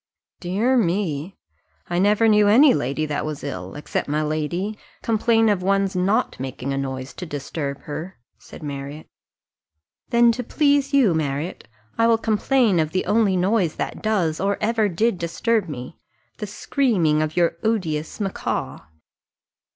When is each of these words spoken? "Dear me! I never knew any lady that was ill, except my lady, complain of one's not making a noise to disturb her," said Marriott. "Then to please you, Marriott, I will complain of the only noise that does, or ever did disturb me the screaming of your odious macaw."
"Dear 0.39 0.77
me! 0.77 1.37
I 1.87 1.99
never 1.99 2.27
knew 2.27 2.47
any 2.47 2.73
lady 2.73 3.05
that 3.05 3.23
was 3.23 3.43
ill, 3.43 3.75
except 3.75 4.07
my 4.09 4.23
lady, 4.23 4.75
complain 5.03 5.47
of 5.47 5.61
one's 5.61 5.95
not 5.95 6.39
making 6.39 6.73
a 6.73 6.77
noise 6.79 7.13
to 7.13 7.25
disturb 7.27 7.81
her," 7.81 8.17
said 8.39 8.63
Marriott. 8.63 9.05
"Then 10.09 10.31
to 10.31 10.43
please 10.43 10.91
you, 10.91 11.13
Marriott, 11.13 11.67
I 11.99 12.07
will 12.07 12.17
complain 12.17 12.79
of 12.79 12.93
the 12.93 13.05
only 13.05 13.37
noise 13.37 13.75
that 13.75 14.01
does, 14.01 14.39
or 14.39 14.57
ever 14.59 14.89
did 14.89 15.19
disturb 15.19 15.69
me 15.69 15.99
the 16.39 16.47
screaming 16.47 17.21
of 17.21 17.37
your 17.37 17.57
odious 17.61 18.19
macaw." 18.19 18.79